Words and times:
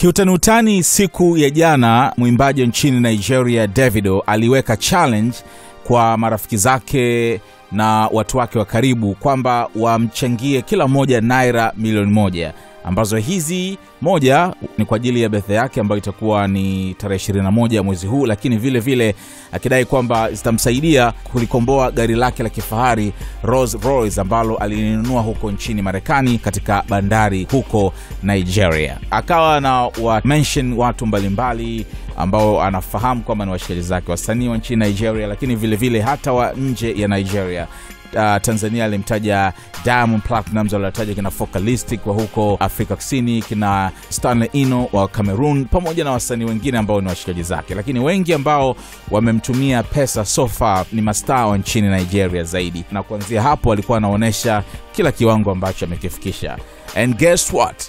Kiutanutani, 0.00 0.82
siku 0.82 1.36
ya 1.36 1.50
jana 1.50 2.12
mwimbaji 2.16 2.66
nchini 2.66 3.00
Nigeria 3.00 3.66
Davido 3.66 4.20
aliweka 4.20 4.76
challenge 4.76 5.36
kwa 5.84 6.16
marafiki 6.18 6.56
zake 6.56 7.40
na 7.72 8.08
watu 8.12 8.38
wake 8.38 8.58
wa 8.58 8.64
karibu 8.64 9.14
kwamba 9.14 9.68
wamchangie 9.76 10.62
kila 10.62 10.88
mmoja 10.88 11.20
naira 11.20 11.72
milioni 11.76 12.12
moja 12.12 12.52
ambazo 12.84 13.16
hizi 13.16 13.78
moja 14.00 14.54
ni 14.78 14.84
kwa 14.84 14.96
ajili 14.96 15.22
ya 15.22 15.28
bethe 15.28 15.54
yake 15.54 15.80
ambayo 15.80 15.98
itakuwa 15.98 16.48
ni 16.48 16.94
tarehe 16.94 17.32
21 17.32 17.74
ya 17.74 17.82
mwezi 17.82 18.06
huu, 18.06 18.26
lakini 18.26 18.56
vile 18.56 18.80
vile 18.80 19.14
akidai 19.52 19.84
kwamba 19.84 20.32
zitamsaidia 20.32 21.12
kulikomboa 21.32 21.90
gari 21.90 22.14
lake 22.14 22.42
la 22.42 22.48
kifahari 22.48 23.12
Rolls 23.42 23.76
Royce 23.84 24.20
ambalo 24.20 24.56
alinunua 24.56 25.22
huko 25.22 25.50
nchini 25.50 25.82
Marekani 25.82 26.38
katika 26.38 26.84
bandari 26.88 27.46
huko 27.50 27.92
Nigeria. 28.22 28.98
Akawa 29.10 29.60
na 29.60 29.82
wa 29.82 30.20
mention 30.24 30.72
watu 30.72 31.06
mbalimbali 31.06 31.86
ambao 32.16 32.62
anafahamu 32.62 33.22
kwamba 33.22 33.44
ni 33.44 33.50
washikaji 33.50 33.80
zake, 33.80 34.10
wasanii 34.10 34.48
wa 34.48 34.56
nchini 34.58 34.84
Nigeria, 34.86 35.26
lakini 35.26 35.56
vile 35.56 35.76
vile 35.76 36.00
hata 36.00 36.32
wa 36.32 36.52
nje 36.52 36.94
ya 36.96 37.08
Nigeria. 37.08 37.66
Uh, 38.12 38.36
Tanzania 38.42 38.84
alimtaja 38.84 39.52
Diamond 39.84 40.22
Platnumz, 40.22 40.74
alitaja 40.74 41.14
kina 41.14 41.30
Focalistic 41.30 42.06
wa 42.06 42.14
huko 42.14 42.56
Afrika 42.60 42.96
Kusini, 42.96 43.42
kina 43.42 43.90
Stanley 44.08 44.48
Ino 44.52 44.88
wa 44.92 45.08
Cameroon, 45.08 45.64
pamoja 45.64 46.04
na 46.04 46.10
wasanii 46.10 46.44
wengine 46.44 46.78
ambao 46.78 47.00
ni 47.00 47.08
washikaji 47.08 47.42
zake, 47.42 47.74
lakini 47.74 48.00
wengi 48.00 48.34
ambao 48.34 48.76
wamemtumia 49.10 49.82
pesa 49.82 50.24
sofa 50.24 50.84
ni 50.92 51.02
mastaa 51.02 51.46
wa 51.46 51.58
nchini 51.58 51.88
Nigeria 51.88 52.44
zaidi, 52.44 52.84
na 52.92 53.02
kuanzia 53.02 53.42
hapo 53.42 53.72
alikuwa 53.72 53.98
anaonyesha 53.98 54.62
kila 54.92 55.12
kiwango 55.12 55.50
ambacho 55.50 55.84
amekifikisha. 55.84 56.58
And 56.96 57.16
guess 57.16 57.52
what, 57.52 57.82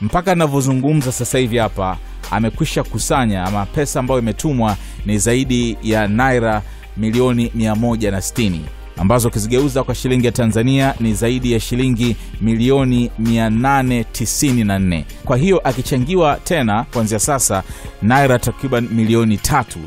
mpaka 0.00 0.32
anavyozungumza 0.32 1.12
sasa 1.12 1.38
hivi 1.38 1.56
hapa 1.58 1.96
amekwisha 2.30 2.82
kusanya 2.84 3.44
ama 3.44 3.66
pesa 3.66 4.00
ambayo 4.00 4.20
imetumwa 4.20 4.76
ni 5.06 5.18
zaidi 5.18 5.78
ya 5.82 6.08
naira 6.08 6.62
milioni 6.96 7.46
160 7.56 8.58
ambazo 8.98 9.28
ukizigeuza 9.28 9.84
kwa 9.84 9.94
shilingi 9.94 10.26
ya 10.26 10.32
Tanzania 10.32 10.94
ni 11.00 11.14
zaidi 11.14 11.52
ya 11.52 11.60
shilingi 11.60 12.16
milioni 12.40 13.10
894. 13.22 15.04
Kwa 15.24 15.36
hiyo 15.36 15.58
akichangiwa 15.64 16.36
tena 16.44 16.84
kuanzia 16.92 17.18
sasa 17.18 17.62
naira 18.02 18.38
takriban 18.38 18.88
milioni 18.92 19.36
tatu 19.36 19.78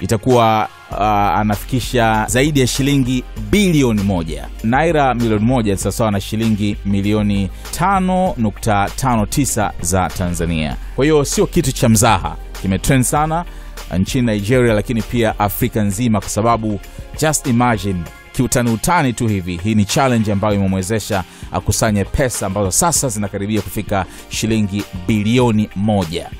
itakuwa 0.00 0.68
uh, 0.90 0.98
anafikisha 1.02 2.26
zaidi 2.28 2.60
ya 2.60 2.66
shilingi 2.66 3.24
bilioni 3.50 4.02
moja. 4.02 4.48
Naira 4.64 5.14
milioni 5.14 5.44
moja 5.44 5.76
sawasawa 5.76 6.10
na 6.10 6.20
shilingi 6.20 6.76
milioni 6.84 7.50
5.59 7.78 9.70
za 9.80 10.08
Tanzania. 10.08 10.76
Kwa 10.96 11.04
hiyo 11.04 11.24
sio 11.24 11.46
kitu 11.46 11.72
cha 11.72 11.88
mzaha, 11.88 12.36
kimetrend 12.62 13.04
sana 13.04 13.44
nchini 13.98 14.26
Nigeria, 14.32 14.74
lakini 14.74 15.02
pia 15.02 15.38
Afrika 15.38 15.82
nzima, 15.82 16.20
kwa 16.20 16.28
sababu 16.28 16.80
just 17.20 17.46
imagine 17.46 18.00
kiutani 18.38 18.70
utani 18.70 19.12
tu 19.12 19.26
hivi, 19.28 19.56
hii 19.64 19.74
ni 19.74 19.84
challenge 19.84 20.32
ambayo 20.32 20.54
imemwezesha 20.54 21.24
akusanye 21.52 22.04
pesa 22.04 22.46
ambazo 22.46 22.70
sasa 22.70 23.08
zinakaribia 23.08 23.60
kufika 23.62 24.06
shilingi 24.28 24.84
bilioni 25.06 25.68
moja. 25.76 26.30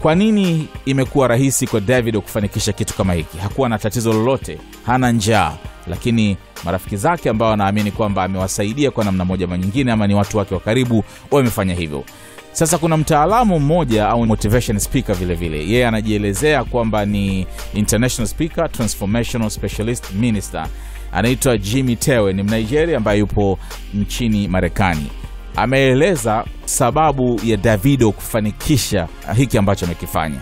Kwa 0.00 0.14
nini 0.14 0.68
imekuwa 0.84 1.28
rahisi 1.28 1.66
kwa 1.66 1.80
david 1.80 2.16
kufanikisha 2.18 2.72
kitu 2.72 2.94
kama 2.94 3.12
hiki? 3.12 3.38
Hakuwa 3.38 3.68
na 3.68 3.78
tatizo 3.78 4.12
lolote, 4.12 4.58
hana 4.86 5.12
njaa, 5.12 5.52
lakini 5.86 6.36
marafiki 6.64 6.96
zake 6.96 7.28
ambao 7.30 7.50
wanaamini 7.50 7.90
kwamba 7.90 8.24
amewasaidia 8.24 8.90
kwa 8.90 9.04
namna 9.04 9.24
moja 9.24 9.46
manyingine 9.46 9.92
ama 9.92 10.06
ni 10.06 10.14
watu 10.14 10.38
wake 10.38 10.54
wa 10.54 10.60
karibu, 10.60 11.04
wamefanya 11.30 11.74
hivyo. 11.74 12.04
Sasa 12.52 12.78
kuna 12.78 12.96
mtaalamu 12.96 13.60
mmoja 13.60 14.08
au 14.08 14.26
motivation 14.26 14.78
speaker 14.78 15.14
vile 15.16 15.34
vile, 15.34 15.58
yeye 15.68 15.86
anajielezea 15.86 16.64
kwamba 16.64 17.06
ni 17.06 17.46
international 17.74 18.28
speaker, 18.28 18.72
transformational 18.72 19.50
specialist 19.50 20.10
minister 20.14 20.68
anaitwa 21.12 21.58
Jimmy 21.58 21.96
Tewe, 21.96 22.32
ni 22.32 22.42
Mnigeria 22.42 22.96
ambaye 22.96 23.18
yupo 23.18 23.58
nchini 23.94 24.48
Marekani. 24.48 25.06
Ameeleza 25.56 26.44
sababu 26.64 27.40
ya 27.44 27.56
Davido 27.56 28.12
kufanikisha 28.12 29.08
hiki 29.36 29.58
ambacho 29.58 29.86
amekifanya, 29.86 30.40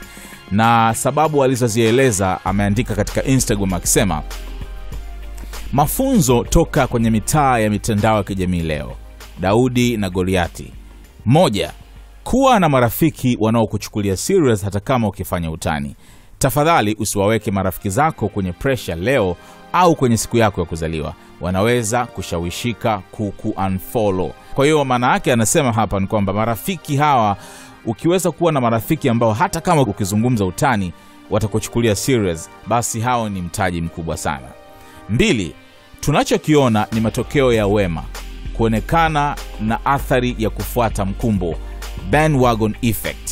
na 0.51 0.95
sababu 0.95 1.45
alizozieleza 1.45 2.45
ameandika 2.45 2.95
katika 2.95 3.25
Instagram 3.25 3.73
akisema, 3.75 4.23
mafunzo 5.73 6.45
toka 6.45 6.87
kwenye 6.87 7.11
mitaa 7.11 7.59
ya 7.59 7.71
mitandao 7.71 8.17
ya 8.17 8.23
kijamii 8.23 8.63
leo, 8.63 8.93
Daudi 9.41 9.97
na 9.97 10.11
Goliati. 10.11 10.73
Moja, 11.25 11.73
kuwa 12.25 12.61
na 12.61 12.69
marafiki 12.69 13.37
wanaokuchukulia 13.41 14.17
serious 14.17 14.65
hata 14.65 14.81
kama 14.81 15.09
ukifanya 15.09 15.51
utani. 15.51 15.97
Tafadhali 16.47 16.97
usiwaweke 16.99 17.51
marafiki 17.51 17.91
zako 17.91 18.29
kwenye 18.29 18.53
presha 18.53 18.95
leo 18.97 19.37
au 19.73 19.97
kwenye 19.97 20.17
siku 20.17 20.37
yako 20.37 20.61
ya 20.61 20.67
kuzaliwa, 20.67 21.15
wanaweza 21.41 22.07
kushawishika 22.07 22.99
kuku 22.99 23.49
unfollow. 23.49 24.33
Kwa 24.55 24.65
hiyo 24.65 24.85
maana 24.85 25.13
yake 25.13 25.33
anasema 25.33 25.73
hapa 25.73 26.01
ni 26.01 26.07
kwamba 26.07 26.33
marafiki 26.33 26.97
hawa, 26.97 27.37
ukiweza 27.87 28.31
kuwa 28.31 28.53
na 28.53 28.61
marafiki 28.61 29.09
ambao 29.09 29.33
hata 29.33 29.61
kama 29.61 29.83
ukizungumza 29.83 30.45
utani 30.45 30.93
watakuchukulia 31.31 31.95
serious, 31.95 32.51
basi 32.67 33.01
hao 33.01 33.29
ni 33.29 33.43
mtaji 33.43 33.81
mkubwa 33.81 34.17
sana. 34.17 34.49
Mbili, 35.09 35.55
tunachokiona 36.01 36.87
ni 36.93 37.01
matokeo 37.01 37.53
ya 37.53 37.67
wema 37.67 38.03
kuonekana 38.57 39.37
na 39.61 39.85
athari 39.87 40.35
ya 40.39 40.51
kufuata 40.51 41.05
mkumbo, 41.05 41.55
bandwagon 42.11 42.75
effect. 42.83 43.26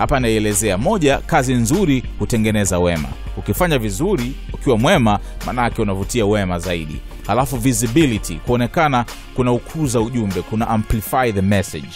Hapa 0.00 0.16
anaielezea 0.16 0.78
moja, 0.78 1.18
kazi 1.18 1.54
nzuri 1.54 2.02
hutengeneza 2.18 2.78
wema. 2.78 3.08
Ukifanya 3.36 3.78
vizuri 3.78 4.32
ukiwa 4.52 4.78
mwema, 4.78 5.18
manake 5.46 5.82
unavutia 5.82 6.26
wema 6.26 6.58
zaidi. 6.58 6.96
Halafu 7.26 7.56
visibility, 7.56 8.34
kuonekana 8.34 9.04
kuna 9.36 9.52
ukuza 9.52 10.00
ujumbe, 10.00 10.42
kuna 10.42 10.68
amplify 10.68 11.32
the 11.32 11.42
message. 11.42 11.88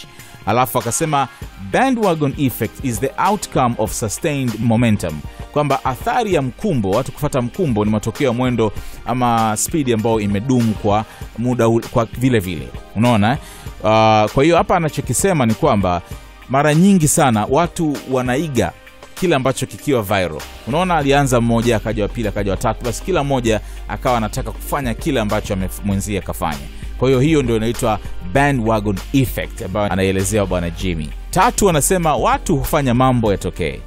Alafu 0.45 0.77
akasema 0.79 1.27
bandwagon 1.71 2.33
effect 2.37 2.85
is 2.85 2.99
the 2.99 3.11
outcome 3.29 3.75
of 3.77 3.91
sustained 3.93 4.51
momentum, 4.59 5.19
kwamba 5.51 5.85
athari 5.85 6.33
ya 6.33 6.41
mkumbo, 6.41 6.91
watu 6.91 7.11
kufata 7.11 7.41
mkumbo 7.41 7.85
ni 7.85 7.91
matokeo 7.91 8.27
ya 8.27 8.33
mwendo 8.33 8.71
ama 9.05 9.57
spidi 9.57 9.93
ambayo 9.93 10.19
imedumu 10.19 10.73
kwa 10.73 11.05
muda 11.37 11.69
kwa 11.69 12.05
vile 12.05 12.39
vile, 12.39 12.67
unaona 12.95 13.31
eh? 13.31 13.37
Uh, 13.79 14.31
kwa 14.31 14.43
hiyo 14.43 14.57
hapa 14.57 14.75
anachokisema 14.77 15.45
ni 15.45 15.53
kwamba 15.53 16.01
mara 16.49 16.75
nyingi 16.75 17.07
sana 17.07 17.47
watu 17.49 17.97
wanaiga 18.11 18.71
kile 19.19 19.35
ambacho 19.35 19.65
kikiwa 19.65 20.01
viral. 20.03 20.41
Unaona, 20.67 20.95
alianza 20.97 21.41
mmoja 21.41 21.75
akaja 21.77 22.03
wa 22.03 22.09
pili 22.09 22.27
akaja 22.27 22.51
watatu, 22.51 22.85
basi 22.85 23.03
kila 23.03 23.23
mmoja 23.23 23.61
akawa 23.87 24.17
anataka 24.17 24.51
kufanya 24.51 24.93
kile 24.93 25.19
ambacho 25.19 25.57
mwenzie 25.85 26.19
akafanya. 26.19 26.67
Kwa 26.97 27.07
hiyo 27.07 27.19
hiyo 27.19 27.41
ndio 27.43 27.55
inaitwa 27.57 27.99
bandwagon 28.33 28.97
effect 29.13 29.61
ambayo 29.61 29.91
anaelezea 29.93 30.45
bwana 30.45 30.69
Jimmy. 30.69 31.09
Tatu, 31.31 31.69
anasema 31.69 32.15
watu 32.15 32.57
hufanya 32.57 32.93
mambo 32.93 33.31
yatokee. 33.31 33.79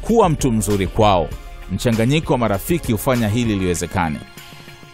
Kuwa 0.00 0.28
mtu 0.28 0.52
mzuri 0.52 0.86
kwao, 0.86 1.28
mchanganyiko 1.72 2.32
wa 2.32 2.38
marafiki 2.38 2.92
hufanya 2.92 3.28
hili 3.28 3.56
liwezekane. 3.56 4.18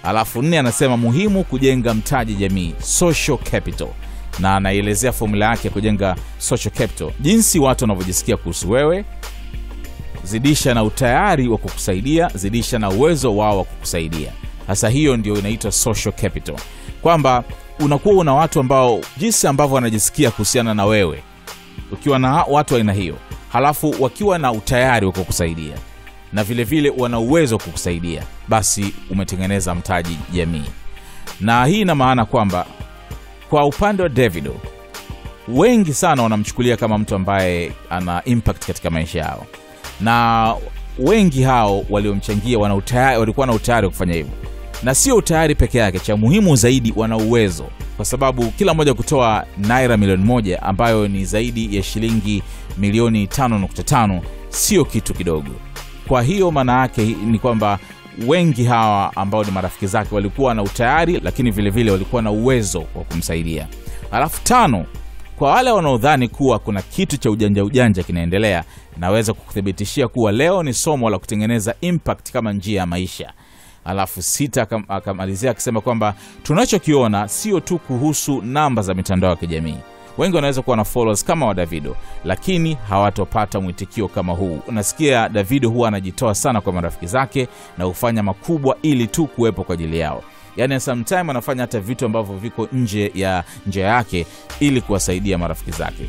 Alafu 0.02 0.42
nne, 0.42 0.58
anasema 0.58 0.96
muhimu 0.96 1.44
kujenga 1.44 1.94
mtaji 1.94 2.34
jamii, 2.34 2.74
social 2.80 3.38
capital 3.38 3.88
na 4.38 4.56
anaielezea 4.56 5.12
fomula 5.12 5.46
yake 5.46 5.68
ya 5.68 5.74
kujenga 5.74 6.16
social 6.38 6.74
capital, 6.74 7.10
jinsi 7.20 7.58
watu 7.58 7.84
wanavyojisikia 7.84 8.36
kuhusu 8.36 8.70
wewe. 8.70 9.04
Zidisha 10.24 10.74
na 10.74 10.82
utayari 10.84 11.48
wa 11.48 11.58
kukusaidia, 11.58 12.30
zidisha 12.34 12.78
na 12.78 12.90
uwezo 12.90 13.36
wao 13.36 13.58
wa 13.58 13.64
kukusaidia. 13.64 14.32
Sasa 14.66 14.88
hiyo 14.88 15.16
ndio 15.16 15.36
inaitwa 15.38 15.72
social 15.72 16.14
capital, 16.14 16.56
kwamba 17.02 17.44
unakuwa 17.80 18.14
una 18.14 18.34
watu 18.34 18.60
ambao 18.60 19.00
jinsi 19.16 19.46
ambavyo 19.46 19.74
wanajisikia 19.74 20.30
kuhusiana 20.30 20.74
na 20.74 20.84
wewe, 20.84 21.22
ukiwa 21.92 22.18
na 22.18 22.32
watu 22.44 22.76
aina 22.76 22.92
hiyo, 22.92 23.16
halafu 23.52 23.94
wakiwa 24.00 24.38
na 24.38 24.52
utayari 24.52 25.06
wa 25.06 25.12
kukusaidia 25.12 25.74
na 26.32 26.44
vilevile 26.44 26.90
wana 26.98 27.18
uwezo 27.18 27.54
wa 27.56 27.62
kukusaidia, 27.62 28.22
basi 28.48 28.94
umetengeneza 29.10 29.74
mtaji 29.74 30.18
jamii. 30.32 30.64
Na 31.40 31.66
hii 31.66 31.80
ina 31.80 31.94
maana 31.94 32.24
kwamba 32.24 32.66
kwa 33.52 33.64
upande 33.64 34.02
wa 34.02 34.08
Davido 34.08 34.54
wengi 35.48 35.94
sana 35.94 36.22
wanamchukulia 36.22 36.76
kama 36.76 36.98
mtu 36.98 37.14
ambaye 37.14 37.72
ana 37.90 38.24
impact 38.24 38.66
katika 38.66 38.90
maisha 38.90 39.18
yao, 39.18 39.46
na 40.00 40.54
wengi 40.98 41.42
hao 41.42 41.84
waliomchangia 41.90 42.58
walikuwa 42.58 43.46
na 43.46 43.52
utayari 43.52 43.86
wa 43.86 43.90
kufanya 43.90 44.14
hivyo, 44.14 44.32
na 44.82 44.94
sio 44.94 45.16
utayari 45.16 45.54
peke 45.54 45.78
yake, 45.78 45.98
cha 45.98 46.16
muhimu 46.16 46.56
zaidi 46.56 46.92
wana 46.96 47.16
uwezo, 47.16 47.64
kwa 47.96 48.04
sababu 48.04 48.50
kila 48.50 48.74
mmoja 48.74 48.94
kutoa 48.94 49.44
naira 49.58 49.96
milioni 49.96 50.24
moja 50.24 50.62
ambayo 50.62 51.08
ni 51.08 51.24
zaidi 51.24 51.76
ya 51.76 51.82
shilingi 51.82 52.42
milioni 52.78 53.26
5.5 53.26 54.20
sio 54.48 54.84
kitu 54.84 55.14
kidogo. 55.14 55.50
Kwa 56.08 56.22
hiyo 56.22 56.50
maana 56.50 56.80
yake 56.80 57.02
ni 57.04 57.38
kwamba 57.38 57.78
wengi 58.26 58.64
hawa 58.64 59.16
ambao 59.16 59.44
ni 59.44 59.50
marafiki 59.50 59.86
zake 59.86 60.14
walikuwa 60.14 60.54
na 60.54 60.62
utayari, 60.62 61.20
lakini 61.22 61.50
vilevile 61.50 61.70
vile 61.82 61.90
walikuwa 61.90 62.22
na 62.22 62.30
uwezo 62.30 62.78
wa 62.78 63.04
kumsaidia. 63.04 63.68
Alafu 64.12 64.42
tano, 64.44 64.84
kwa 65.36 65.50
wale 65.50 65.70
wanaodhani 65.70 66.28
kuwa 66.28 66.58
kuna 66.58 66.82
kitu 66.82 67.16
cha 67.16 67.30
ujanja 67.30 67.64
ujanja 67.64 68.02
kinaendelea, 68.02 68.64
naweza 68.96 69.32
kukuthibitishia 69.32 70.08
kuwa 70.08 70.32
leo 70.32 70.62
ni 70.62 70.74
somo 70.74 71.10
la 71.10 71.18
kutengeneza 71.18 71.74
impact 71.80 72.32
kama 72.32 72.52
njia 72.52 72.80
ya 72.80 72.86
maisha. 72.86 73.32
Alafu 73.84 74.22
sita 74.22 74.66
akamalizia 74.88 75.50
akisema 75.50 75.80
kwamba 75.80 76.14
tunachokiona 76.42 77.28
sio 77.28 77.60
tu 77.60 77.78
kuhusu 77.78 78.42
namba 78.42 78.82
za 78.82 78.94
mitandao 78.94 79.30
ya 79.30 79.36
kijamii. 79.36 79.76
Wengi 80.18 80.36
wanaweza 80.36 80.62
kuwa 80.62 80.76
na 80.76 80.84
followers 80.84 81.24
kama 81.24 81.46
wa 81.46 81.54
Davido, 81.54 81.96
lakini 82.24 82.74
hawatopata 82.88 83.60
mwitikio 83.60 84.08
kama 84.08 84.32
huu. 84.32 84.60
Unasikia 84.68 85.28
Davido 85.28 85.70
huwa 85.70 85.88
anajitoa 85.88 86.34
sana 86.34 86.60
kwa 86.60 86.72
marafiki 86.72 87.06
zake 87.06 87.48
na 87.78 87.84
hufanya 87.84 88.22
makubwa 88.22 88.76
ili 88.82 89.06
tu 89.06 89.26
kuwepo 89.26 89.64
kwa 89.64 89.74
ajili 89.74 89.98
yao. 89.98 90.22
Yaani 90.56 90.80
sometime 90.80 91.20
anafanya 91.30 91.60
hata 91.62 91.80
vitu 91.80 92.06
ambavyo 92.06 92.36
viko 92.36 92.68
nje 92.72 93.12
ya 93.14 93.44
njia 93.66 93.86
yake 93.86 94.26
ili 94.60 94.80
kuwasaidia 94.80 95.38
marafiki 95.38 95.70
zake, 95.70 96.04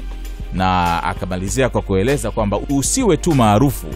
na 0.53 1.03
akamalizia 1.03 1.69
kwa 1.69 1.81
kueleza 1.81 2.31
kwamba 2.31 2.57
usiwe 2.57 3.17
tu 3.17 3.35
maarufu, 3.35 3.87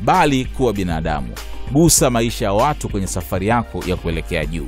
bali 0.00 0.44
kuwa 0.44 0.72
binadamu. 0.72 1.28
Gusa 1.72 2.10
maisha 2.10 2.44
ya 2.44 2.52
watu 2.52 2.88
kwenye 2.88 3.06
safari 3.06 3.46
yako 3.46 3.82
ya 3.86 3.96
kuelekea 3.96 4.46
juu. 4.46 4.66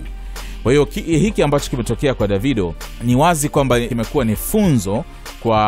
Kwa 0.66 0.72
hiyo 0.72 0.88
hiki 0.94 1.42
ambacho 1.42 1.70
kimetokea 1.70 2.14
kwa 2.14 2.28
Davido 2.28 2.74
ni 3.02 3.16
wazi 3.16 3.48
kwamba 3.48 3.78
imekuwa 3.78 4.24
ni 4.24 4.36
funzo 4.36 5.04
kwa 5.42 5.58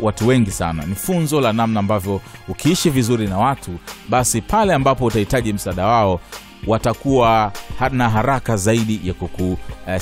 watu 0.00 0.28
wengi 0.28 0.50
sana. 0.50 0.86
Ni 0.86 0.94
funzo 0.94 1.40
la 1.40 1.52
namna 1.52 1.80
ambavyo 1.80 2.20
ukiishi 2.48 2.90
vizuri 2.90 3.26
na 3.26 3.38
watu, 3.38 3.70
basi 4.08 4.40
pale 4.40 4.74
ambapo 4.74 5.04
utahitaji 5.04 5.52
msaada 5.52 5.86
wao 5.86 6.20
watakuwa 6.66 7.52
na 7.90 8.10
haraka 8.10 8.56
zaidi 8.56 9.00
ya 9.04 9.14
kuku 9.14 9.58
eh, 9.88 10.00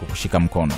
kukushika 0.00 0.40
mkono. 0.40 0.74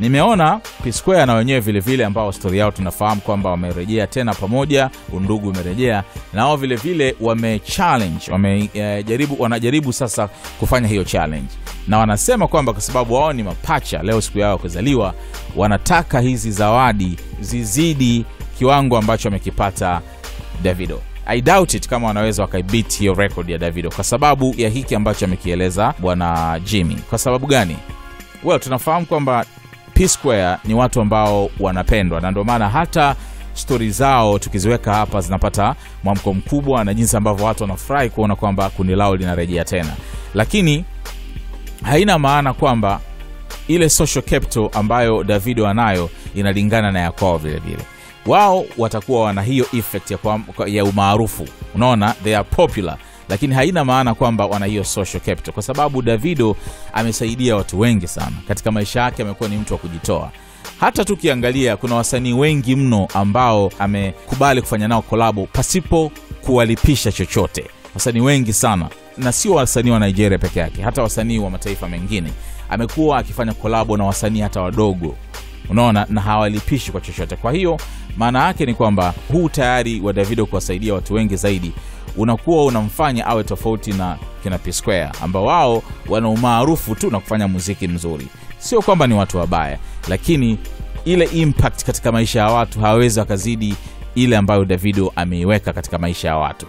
Nimeona 0.00 0.60
P 0.84 0.92
na 1.26 1.34
wenyewe 1.34 1.60
vile 1.60 1.80
vile, 1.80 2.04
ambao 2.04 2.32
stori 2.32 2.58
yao 2.58 2.70
tunafahamu 2.70 3.20
kwamba 3.20 3.50
wamerejea 3.50 4.06
tena 4.06 4.34
pamoja, 4.34 4.90
undugu 5.12 5.48
umerejea 5.48 6.04
na 6.32 6.44
wao 6.46 6.56
vilevile 6.56 6.94
vile 7.10 7.16
wame 7.20 7.58
challenge 7.58 8.30
eh, 8.74 9.04
jaribu, 9.06 9.36
wanajaribu 9.42 9.92
sasa 9.92 10.28
kufanya 10.60 10.88
hiyo 10.88 11.04
challenge, 11.04 11.48
na 11.88 11.98
wanasema 11.98 12.48
kwamba 12.48 12.72
kwa 12.72 12.82
sababu 12.82 13.14
wao 13.14 13.32
ni 13.32 13.42
mapacha, 13.42 14.02
leo 14.02 14.20
siku 14.20 14.38
yao 14.38 14.52
ya 14.52 14.58
kuzaliwa, 14.58 15.14
wanataka 15.56 16.20
hizi 16.20 16.50
zawadi 16.50 17.18
zizidi 17.40 18.24
kiwango 18.58 18.98
ambacho 18.98 19.28
amekipata 19.28 20.00
Davido. 20.62 21.00
I 21.26 21.40
doubt 21.40 21.74
it 21.74 21.88
kama 21.88 22.06
wanaweza 22.06 22.42
wakaibit 22.42 22.98
hiyo 22.98 23.14
record 23.14 23.50
ya 23.50 23.58
Davido 23.58 23.90
kwa 23.90 24.04
sababu 24.04 24.54
ya 24.56 24.68
hiki 24.68 24.94
ambacho 24.94 25.24
amekieleza 25.24 25.94
bwana 25.98 26.60
Jimmy. 26.64 26.96
Kwa 26.96 27.18
sababu 27.18 27.46
gani? 27.46 27.76
Well, 28.44 28.60
tunafahamu 28.60 29.06
kwamba 29.06 29.44
P 29.94 30.08
ni 30.64 30.74
watu 30.74 31.00
ambao 31.00 31.50
wanapendwa 31.60 32.20
na 32.20 32.30
ndio 32.30 32.44
maana 32.44 32.68
hata 32.68 33.16
stori 33.54 33.90
zao 33.90 34.38
tukiziweka 34.38 34.94
hapa 34.94 35.20
zinapata 35.20 35.74
mwamko 36.04 36.34
mkubwa 36.34 36.84
na 36.84 36.94
jinsi 36.94 37.16
ambavyo 37.16 37.46
watu 37.46 37.62
wanafurahi 37.62 38.10
kuona 38.10 38.36
kwamba 38.36 38.70
kundi 38.70 38.94
lao 38.94 39.16
linarejea 39.16 39.64
tena, 39.64 39.92
lakini 40.34 40.84
haina 41.82 42.18
maana 42.18 42.54
kwamba 42.54 43.00
ile 43.68 43.88
social 43.88 44.24
capital 44.24 44.68
ambayo 44.72 45.24
Davido 45.24 45.68
anayo 45.68 46.10
inalingana 46.34 46.92
na 46.92 47.00
ya 47.00 47.12
kwao 47.12 47.38
vile 47.38 47.58
vile. 47.58 47.82
Wao 48.26 48.64
watakuwa 48.78 49.22
wana 49.24 49.42
hiyo 49.42 49.66
effect 49.78 50.10
ya, 50.10 50.18
ya 50.66 50.84
umaarufu, 50.84 51.48
unaona, 51.74 52.14
they 52.24 52.36
are 52.36 52.44
popular, 52.50 52.96
lakini 53.28 53.54
haina 53.54 53.84
maana 53.84 54.14
kwamba 54.14 54.46
wana 54.46 54.66
hiyo 54.66 54.84
social 54.84 55.20
capital, 55.22 55.54
kwa 55.54 55.62
sababu 55.62 56.02
Davido 56.02 56.56
amesaidia 56.92 57.56
watu 57.56 57.80
wengi 57.80 58.08
sana 58.08 58.36
katika 58.48 58.70
maisha 58.72 59.00
yake. 59.00 59.22
Amekuwa 59.22 59.48
ni 59.48 59.56
mtu 59.56 59.72
wa 59.72 59.78
kujitoa. 59.78 60.30
Hata 60.80 61.04
tukiangalia 61.04 61.76
kuna 61.76 61.94
wasanii 61.94 62.32
wengi 62.32 62.76
mno 62.76 63.08
ambao 63.14 63.72
amekubali 63.78 64.60
kufanya 64.62 64.88
nao 64.88 65.02
kolabo 65.02 65.46
pasipo 65.52 66.12
kuwalipisha 66.44 67.12
chochote, 67.12 67.64
wasanii 67.94 68.20
wengi 68.20 68.52
sana, 68.52 68.88
na 69.18 69.32
sio 69.32 69.54
wasanii 69.54 69.90
wa 69.90 69.98
Nigeria 69.98 70.38
peke 70.38 70.60
yake, 70.60 70.82
hata 70.82 71.02
wasanii 71.02 71.38
wa 71.38 71.50
mataifa 71.50 71.88
mengine 71.88 72.32
amekuwa 72.70 73.18
akifanya 73.18 73.52
kolabo 73.54 73.96
na 73.96 74.04
wasanii 74.04 74.40
hata 74.40 74.62
wadogo, 74.62 75.16
unaona, 75.70 76.06
na 76.10 76.20
hawalipishi 76.20 76.92
kwa 76.92 77.00
chochote. 77.00 77.36
Kwa 77.36 77.52
hiyo 77.52 77.80
maana 78.16 78.44
yake 78.46 78.66
ni 78.66 78.74
kwamba 78.74 79.14
huu 79.32 79.48
tayari 79.48 80.00
wa 80.00 80.12
Davido 80.12 80.46
kuwasaidia 80.46 80.94
watu 80.94 81.14
wengi 81.14 81.36
zaidi 81.36 81.72
unakuwa 82.16 82.64
unamfanya 82.64 83.26
awe 83.26 83.44
tofauti 83.44 83.92
na 83.92 84.18
kina 84.42 84.58
P 84.58 84.72
Square 84.72 85.08
ambao 85.22 85.44
wao 85.44 85.82
wana 86.08 86.28
umaarufu 86.28 86.94
tu 86.94 87.10
na 87.10 87.20
kufanya 87.20 87.48
muziki 87.48 87.88
mzuri. 87.88 88.26
Sio 88.58 88.82
kwamba 88.82 89.06
ni 89.06 89.14
watu 89.14 89.38
wabaya, 89.38 89.78
lakini 90.08 90.58
ile 91.04 91.24
impact 91.24 91.84
katika 91.84 92.12
maisha 92.12 92.38
ya 92.40 92.46
watu 92.46 92.80
hawawezi 92.80 93.18
wakazidi 93.20 93.74
ile 94.14 94.36
ambayo 94.36 94.64
Davido 94.64 95.12
ameiweka 95.16 95.72
katika 95.72 95.98
maisha 95.98 96.28
ya 96.28 96.36
watu. 96.36 96.66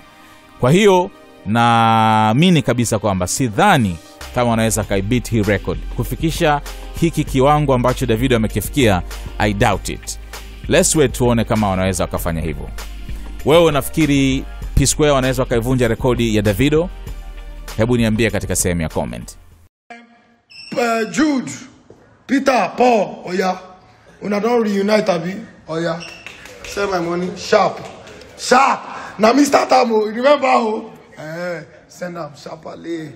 Kwa 0.60 0.72
hiyo 0.72 1.12
naamini 1.50 2.62
kabisa 2.62 3.00
kwamba 3.00 3.28
sidhani 3.28 3.98
kama 4.36 4.52
wanaweza 4.52 4.84
kaibit 4.84 5.30
hii 5.30 5.44
record 5.44 5.80
kufikisha 5.96 6.62
hiki 7.02 7.24
kiwango 7.24 7.74
ambacho 7.74 8.06
Davido 8.06 8.36
amekifikia. 8.36 9.02
I 9.40 9.54
doubt 9.54 9.90
it. 9.90 10.20
Let's 10.68 10.96
wait 10.96 11.12
tuone 11.12 11.44
kama 11.44 11.70
wanaweza 11.70 12.04
wakafanya 12.04 12.42
hivyo. 12.42 12.70
Wewe 13.46 13.64
unafikiri 13.64 14.46
P 14.76 14.86
wanaweza 15.00 15.42
wakaivunja 15.42 15.88
rekodi 15.88 16.36
ya 16.36 16.42
Davido? 16.42 16.90
Hebu 17.78 17.98
niambie 17.98 18.32
katika 18.32 18.56
sehemu 18.56 18.82
ya 18.82 18.90
comment. 18.90 19.38
uh, 20.72 21.12
Jude, 21.12 21.52
Peter, 22.28 22.72
Paul, 22.78 23.08
Oya, 23.26 23.58
una? 24.22 24.38
Oya, 25.68 26.02
send 26.68 26.92
my 26.92 27.00
money 27.00 27.30
sharp, 27.38 27.80
sharp. 28.38 28.80
Na 29.20 29.34
mr 29.34 29.68
tamo 29.70 30.06
remember? 30.06 30.99
Eh, 31.20 31.64
send 31.90 32.18
am 32.18 32.34
sharply. 32.34 33.14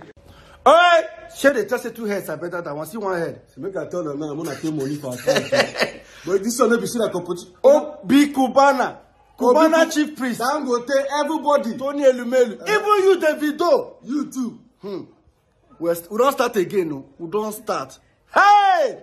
Hey! 0.66 1.04
Share 1.38 1.54
the 1.54 1.66
test 1.66 1.96
two 1.96 2.04
heads 2.04 2.30
are 2.30 2.36
better 2.36 2.62
than 2.62 2.76
one. 2.76 2.86
See 2.86 2.98
one 2.98 3.18
head. 3.18 3.42
Make 3.56 3.78
I 3.78 3.88
tell 3.88 4.04
them 4.04 4.20
now, 4.20 4.32
I'm 4.32 4.38
gonna 4.44 4.56
pay 4.56 4.72
money 4.72 4.96
for 4.96 5.16
but 6.26 6.44
this 6.44 6.60
one, 6.60 6.70
no 6.70 6.78
be 6.80 6.88
see 6.88 7.00
that 7.00 7.12
competition. 7.14 7.54
Oh, 7.64 8.00
be 8.06 8.28
Cubana. 8.34 8.98
Cubana 9.40 9.92
chief 9.92 10.18
priest. 10.18 10.42
Dangote, 10.42 10.90
everybody. 11.22 11.78
Tony 11.78 12.04
Elumelu. 12.04 12.62
Even 12.68 12.84
you, 13.04 13.20
Davido. 13.22 13.96
You 14.04 14.30
too. 14.30 15.08
We're 15.80 15.96
st- 15.96 16.12
we 16.12 16.18
don't 16.18 16.34
start 16.34 16.56
again. 16.58 16.90
No. 16.90 17.06
We 17.18 17.30
don't 17.30 17.54
start. 17.54 17.98
Hey! 18.34 19.00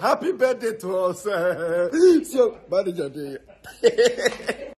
Happy 0.00 0.32
birthday 0.32 0.76
to 0.78 0.98
us. 0.98 1.22
So, 2.28 2.58
manager, 2.70 3.08
there. 3.08 4.62